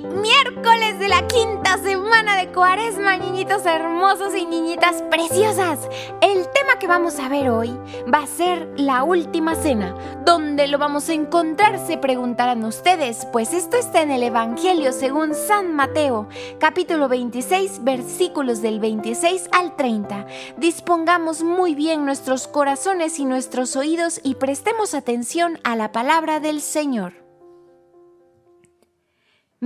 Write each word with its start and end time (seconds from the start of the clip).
miércoles 0.00 0.98
de 0.98 1.08
la 1.08 1.26
quinta 1.26 1.78
semana 1.78 2.36
de 2.36 2.52
Cuaresma, 2.52 3.16
niñitos 3.16 3.64
hermosos 3.66 4.34
y 4.34 4.46
niñitas 4.46 5.02
preciosas. 5.10 5.88
El 6.20 6.48
tema 6.48 6.78
que 6.78 6.86
vamos 6.86 7.18
a 7.18 7.28
ver 7.28 7.50
hoy 7.50 7.76
va 8.12 8.20
a 8.20 8.26
ser 8.26 8.68
la 8.76 9.04
última 9.04 9.54
cena. 9.54 9.94
¿Dónde 10.24 10.66
lo 10.66 10.78
vamos 10.78 11.08
a 11.08 11.14
encontrar? 11.14 11.78
Se 11.86 11.98
preguntarán 11.98 12.64
ustedes, 12.64 13.26
pues 13.32 13.52
esto 13.52 13.76
está 13.76 14.02
en 14.02 14.10
el 14.10 14.22
Evangelio 14.22 14.92
según 14.92 15.34
San 15.34 15.74
Mateo, 15.74 16.28
capítulo 16.58 17.08
26, 17.08 17.84
versículos 17.84 18.62
del 18.62 18.80
26 18.80 19.48
al 19.52 19.76
30. 19.76 20.26
Dispongamos 20.56 21.42
muy 21.42 21.74
bien 21.74 22.04
nuestros 22.04 22.48
corazones 22.48 23.18
y 23.18 23.24
nuestros 23.24 23.76
oídos 23.76 24.20
y 24.22 24.36
prestemos 24.36 24.94
atención 24.94 25.58
a 25.64 25.76
la 25.76 25.92
palabra 25.92 26.40
del 26.40 26.60
Señor. 26.60 27.25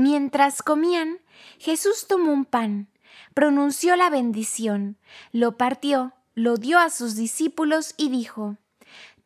Mientras 0.00 0.62
comían, 0.62 1.18
Jesús 1.59 2.06
tomó 2.08 2.32
un 2.32 2.46
pan, 2.46 2.88
pronunció 3.34 3.96
la 3.96 4.08
bendición, 4.08 4.96
lo 5.30 5.58
partió, 5.58 6.14
lo 6.34 6.56
dio 6.56 6.78
a 6.78 6.88
sus 6.88 7.16
discípulos 7.16 7.92
y 7.98 8.08
dijo, 8.08 8.56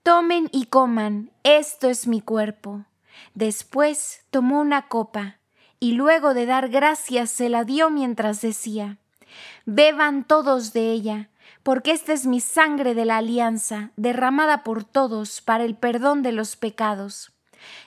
Tomen 0.02 0.48
y 0.50 0.66
coman, 0.66 1.30
esto 1.44 1.88
es 1.88 2.08
mi 2.08 2.20
cuerpo. 2.20 2.86
Después 3.34 4.24
tomó 4.30 4.60
una 4.60 4.88
copa, 4.88 5.38
y 5.78 5.92
luego 5.92 6.34
de 6.34 6.44
dar 6.44 6.70
gracias 6.70 7.30
se 7.30 7.48
la 7.48 7.62
dio 7.62 7.88
mientras 7.88 8.40
decía, 8.40 8.98
Beban 9.66 10.24
todos 10.24 10.72
de 10.72 10.90
ella, 10.90 11.30
porque 11.62 11.92
esta 11.92 12.12
es 12.12 12.26
mi 12.26 12.40
sangre 12.40 12.96
de 12.96 13.04
la 13.04 13.18
alianza, 13.18 13.92
derramada 13.94 14.64
por 14.64 14.82
todos 14.82 15.40
para 15.40 15.62
el 15.62 15.76
perdón 15.76 16.22
de 16.22 16.32
los 16.32 16.56
pecados. 16.56 17.33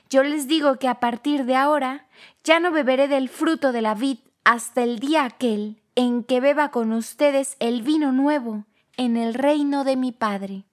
Yo 0.09 0.23
les 0.23 0.47
digo 0.47 0.77
que 0.79 0.87
a 0.87 0.99
partir 0.99 1.45
de 1.45 1.55
ahora 1.55 2.07
ya 2.43 2.59
no 2.59 2.71
beberé 2.71 3.07
del 3.07 3.29
fruto 3.29 3.71
de 3.71 3.81
la 3.81 3.93
vid 3.93 4.19
hasta 4.43 4.83
el 4.83 4.99
día 4.99 5.25
aquel 5.25 5.81
en 5.95 6.23
que 6.23 6.39
beba 6.39 6.71
con 6.71 6.93
ustedes 6.93 7.57
el 7.59 7.81
vino 7.81 8.11
nuevo 8.11 8.65
en 8.97 9.17
el 9.17 9.33
reino 9.33 9.83
de 9.83 9.95
mi 9.95 10.11
Padre. 10.11 10.63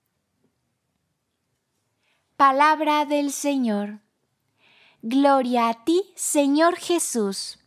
Palabra 2.37 3.05
del 3.05 3.33
Señor. 3.33 4.01
Gloria 5.03 5.69
a 5.69 5.85
ti, 5.85 6.03
Señor 6.15 6.77
Jesús. 6.77 7.59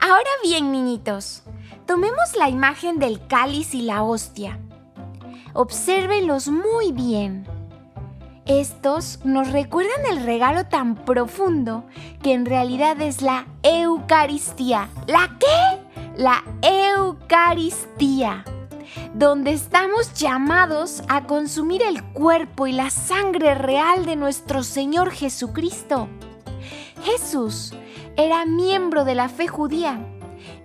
Ahora 0.00 0.30
bien, 0.42 0.72
niñitos, 0.72 1.42
tomemos 1.86 2.36
la 2.36 2.48
imagen 2.48 2.98
del 2.98 3.26
cáliz 3.26 3.74
y 3.74 3.82
la 3.82 4.02
hostia. 4.02 4.60
Obsérvenlos 5.52 6.48
muy 6.48 6.92
bien. 6.92 7.46
Estos 8.46 9.20
nos 9.24 9.52
recuerdan 9.52 10.04
el 10.10 10.22
regalo 10.22 10.66
tan 10.66 10.96
profundo 10.96 11.84
que 12.22 12.34
en 12.34 12.44
realidad 12.44 13.00
es 13.00 13.22
la 13.22 13.46
Eucaristía. 13.62 14.90
¿La 15.06 15.38
qué? 15.40 15.82
La 16.18 16.44
Eucaristía, 16.60 18.44
donde 19.14 19.52
estamos 19.52 20.12
llamados 20.12 21.02
a 21.08 21.24
consumir 21.24 21.82
el 21.82 22.04
cuerpo 22.04 22.66
y 22.66 22.72
la 22.72 22.90
sangre 22.90 23.54
real 23.54 24.04
de 24.04 24.16
nuestro 24.16 24.62
Señor 24.62 25.10
Jesucristo. 25.10 26.08
Jesús 27.02 27.72
era 28.18 28.44
miembro 28.44 29.06
de 29.06 29.14
la 29.14 29.30
fe 29.30 29.48
judía 29.48 29.98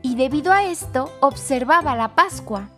y 0.01 0.15
debido 0.15 0.51
a 0.51 0.65
esto 0.65 1.09
observaba 1.21 1.95
la 1.95 2.13
Pascua. 2.13 2.69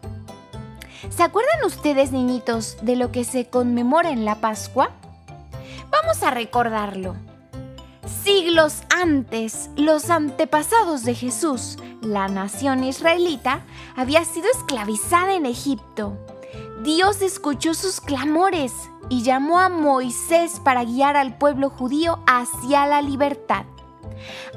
¿Se 1.09 1.23
acuerdan 1.23 1.66
ustedes, 1.66 2.11
niñitos, 2.11 2.77
de 2.83 2.95
lo 2.95 3.11
que 3.11 3.23
se 3.23 3.47
conmemora 3.49 4.11
en 4.11 4.23
la 4.23 4.35
Pascua? 4.35 4.91
Vamos 5.89 6.21
a 6.21 6.30
recordarlo. 6.30 7.16
Siglos 8.23 8.83
antes, 8.95 9.69
los 9.75 10.09
antepasados 10.09 11.03
de 11.03 11.16
Jesús, 11.16 11.77
la 12.02 12.27
nación 12.27 12.83
israelita, 12.83 13.62
había 13.95 14.23
sido 14.25 14.47
esclavizada 14.51 15.34
en 15.34 15.45
Egipto. 15.47 16.17
Dios 16.84 17.22
escuchó 17.22 17.73
sus 17.73 18.00
clamores 18.00 18.73
y 19.09 19.23
llamó 19.23 19.59
a 19.59 19.69
Moisés 19.69 20.59
para 20.63 20.83
guiar 20.83 21.18
al 21.18 21.38
pueblo 21.38 21.69
judío 21.69 22.19
hacia 22.28 22.85
la 22.85 23.01
libertad. 23.01 23.66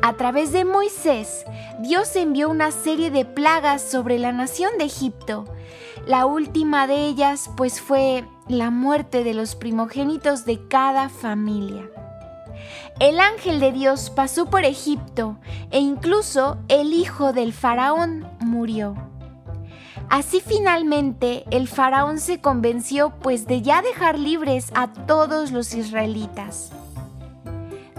A 0.02 0.14
través 0.14 0.52
de 0.52 0.64
Moisés, 0.64 1.44
Dios 1.80 2.14
envió 2.16 2.48
una 2.48 2.70
serie 2.70 3.10
de 3.10 3.24
plagas 3.24 3.82
sobre 3.82 4.18
la 4.18 4.32
nación 4.32 4.70
de 4.78 4.84
Egipto. 4.84 5.44
La 6.06 6.26
última 6.26 6.86
de 6.86 7.06
ellas 7.06 7.50
pues 7.56 7.80
fue 7.80 8.24
la 8.48 8.70
muerte 8.70 9.24
de 9.24 9.34
los 9.34 9.54
primogénitos 9.54 10.44
de 10.44 10.66
cada 10.68 11.08
familia. 11.08 11.88
El 13.00 13.18
ángel 13.20 13.58
de 13.60 13.72
Dios 13.72 14.10
pasó 14.10 14.46
por 14.46 14.64
Egipto 14.64 15.38
e 15.70 15.80
incluso 15.80 16.58
el 16.68 16.92
hijo 16.92 17.32
del 17.32 17.52
faraón 17.52 18.26
murió. 18.40 18.94
Así 20.10 20.40
finalmente 20.40 21.44
el 21.50 21.66
faraón 21.66 22.20
se 22.20 22.40
convenció 22.40 23.10
pues 23.20 23.46
de 23.46 23.62
ya 23.62 23.82
dejar 23.82 24.18
libres 24.18 24.70
a 24.74 24.92
todos 24.92 25.50
los 25.50 25.74
israelitas. 25.74 26.70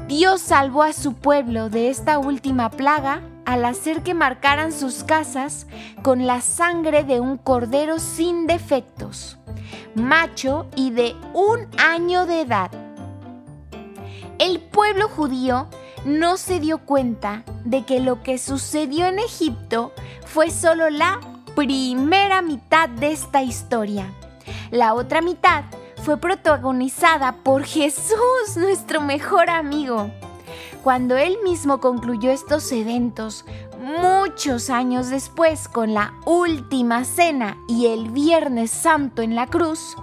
Dios 0.07 0.39
salvó 0.39 0.83
a 0.83 0.93
su 0.93 1.13
pueblo 1.13 1.69
de 1.69 1.89
esta 1.89 2.19
última 2.19 2.69
plaga 2.69 3.23
al 3.43 3.65
hacer 3.65 4.03
que 4.03 4.13
marcaran 4.13 4.71
sus 4.71 5.03
casas 5.03 5.65
con 6.03 6.27
la 6.27 6.41
sangre 6.41 7.03
de 7.03 7.19
un 7.19 7.37
cordero 7.37 7.97
sin 7.97 8.45
defectos, 8.45 9.39
macho 9.95 10.67
y 10.75 10.91
de 10.91 11.15
un 11.33 11.67
año 11.79 12.27
de 12.27 12.41
edad. 12.41 12.69
El 14.37 14.59
pueblo 14.59 15.09
judío 15.09 15.69
no 16.05 16.37
se 16.37 16.59
dio 16.59 16.79
cuenta 16.85 17.43
de 17.63 17.83
que 17.83 17.99
lo 17.99 18.21
que 18.21 18.37
sucedió 18.37 19.07
en 19.07 19.17
Egipto 19.17 19.91
fue 20.23 20.51
solo 20.51 20.91
la 20.91 21.19
primera 21.55 22.43
mitad 22.43 22.89
de 22.89 23.11
esta 23.11 23.41
historia. 23.41 24.05
La 24.69 24.93
otra 24.93 25.21
mitad 25.21 25.63
fue 26.05 26.17
protagonizada 26.17 27.37
por 27.41 27.63
Jesús, 27.63 28.57
nuestro 28.57 29.01
mejor 29.01 29.49
amigo. 29.49 30.11
Cuando 30.83 31.17
él 31.17 31.39
mismo 31.43 31.79
concluyó 31.79 32.29
estos 32.29 32.71
eventos, 32.71 33.43
muchos 33.79 34.69
años 34.69 35.09
después, 35.09 35.67
con 35.67 35.95
la 35.95 36.13
última 36.27 37.05
cena 37.05 37.57
y 37.67 37.87
el 37.87 38.11
Viernes 38.11 38.69
Santo 38.69 39.23
en 39.23 39.33
la 39.33 39.47
cruz, 39.47 39.95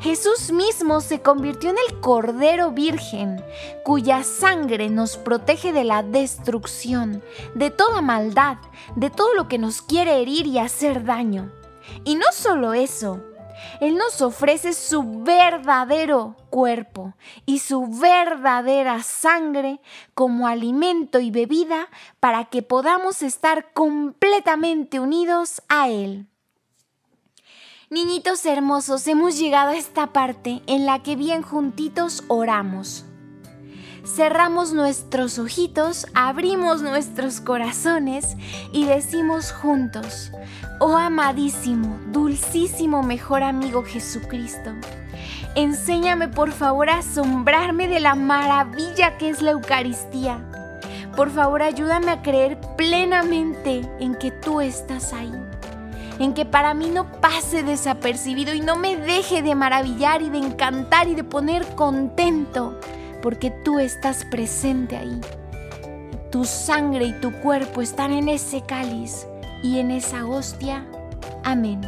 Jesús 0.00 0.50
mismo 0.50 1.00
se 1.00 1.22
convirtió 1.22 1.70
en 1.70 1.76
el 1.88 2.00
Cordero 2.00 2.72
Virgen, 2.72 3.40
cuya 3.84 4.24
sangre 4.24 4.90
nos 4.90 5.16
protege 5.16 5.72
de 5.72 5.84
la 5.84 6.02
destrucción, 6.02 7.22
de 7.54 7.70
toda 7.70 8.00
maldad, 8.00 8.56
de 8.96 9.10
todo 9.10 9.32
lo 9.34 9.46
que 9.46 9.58
nos 9.58 9.80
quiere 9.80 10.20
herir 10.20 10.48
y 10.48 10.58
hacer 10.58 11.04
daño. 11.04 11.52
Y 12.02 12.16
no 12.16 12.26
solo 12.32 12.74
eso, 12.74 13.20
él 13.80 13.96
nos 13.96 14.22
ofrece 14.22 14.72
su 14.72 15.22
verdadero 15.22 16.36
cuerpo 16.50 17.14
y 17.44 17.58
su 17.58 17.86
verdadera 17.86 19.02
sangre 19.02 19.80
como 20.14 20.46
alimento 20.46 21.20
y 21.20 21.30
bebida 21.30 21.88
para 22.20 22.46
que 22.46 22.62
podamos 22.62 23.22
estar 23.22 23.72
completamente 23.72 25.00
unidos 25.00 25.62
a 25.68 25.88
Él. 25.88 26.26
Niñitos 27.88 28.44
hermosos, 28.46 29.06
hemos 29.06 29.38
llegado 29.38 29.70
a 29.70 29.76
esta 29.76 30.08
parte 30.12 30.62
en 30.66 30.86
la 30.86 31.02
que 31.02 31.14
bien 31.14 31.42
juntitos 31.42 32.24
oramos. 32.28 33.04
Cerramos 34.06 34.72
nuestros 34.72 35.36
ojitos, 35.36 36.06
abrimos 36.14 36.80
nuestros 36.80 37.40
corazones 37.40 38.36
y 38.72 38.84
decimos 38.84 39.50
juntos, 39.50 40.30
Oh 40.78 40.96
amadísimo, 40.96 41.98
dulcísimo 42.12 43.02
mejor 43.02 43.42
amigo 43.42 43.82
Jesucristo, 43.82 44.70
enséñame 45.56 46.28
por 46.28 46.52
favor 46.52 46.88
a 46.88 46.98
asombrarme 46.98 47.88
de 47.88 47.98
la 47.98 48.14
maravilla 48.14 49.18
que 49.18 49.28
es 49.28 49.42
la 49.42 49.50
Eucaristía. 49.50 50.38
Por 51.16 51.30
favor 51.30 51.60
ayúdame 51.62 52.12
a 52.12 52.22
creer 52.22 52.60
plenamente 52.76 53.80
en 53.98 54.14
que 54.14 54.30
tú 54.30 54.60
estás 54.60 55.12
ahí, 55.12 55.32
en 56.20 56.32
que 56.32 56.44
para 56.44 56.74
mí 56.74 56.90
no 56.90 57.10
pase 57.20 57.64
desapercibido 57.64 58.54
y 58.54 58.60
no 58.60 58.76
me 58.76 58.96
deje 58.96 59.42
de 59.42 59.56
maravillar 59.56 60.22
y 60.22 60.30
de 60.30 60.38
encantar 60.38 61.08
y 61.08 61.16
de 61.16 61.24
poner 61.24 61.66
contento, 61.74 62.78
porque 63.26 63.50
tú 63.50 63.80
estás 63.80 64.24
presente 64.24 64.96
ahí. 64.96 65.20
Tu 66.30 66.44
sangre 66.44 67.06
y 67.06 67.20
tu 67.20 67.32
cuerpo 67.40 67.82
están 67.82 68.12
en 68.12 68.28
ese 68.28 68.60
cáliz 68.60 69.26
y 69.64 69.80
en 69.80 69.90
esa 69.90 70.24
hostia. 70.26 70.86
Amén. 71.42 71.80